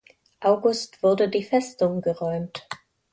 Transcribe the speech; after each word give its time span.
August 0.41 1.03
wurde 1.03 1.29
die 1.29 1.43
Festung 1.43 2.01
geräumt. 2.01 2.67